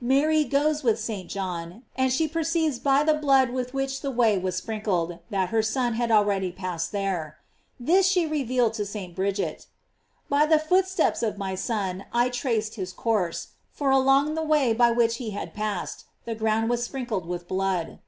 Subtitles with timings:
[0.00, 1.28] Mary goes with St.
[1.28, 5.60] John, and she perceives by the blood with which the way was sprinkled, that her
[5.60, 7.36] Son had already passed there.
[7.78, 9.14] This she revealed to St.
[9.14, 9.66] Bridget:
[10.30, 14.90] "By the footsteps of my Son I traced his course, for along the way by
[14.90, 17.98] which he had passed, the ground was sprink led with blood."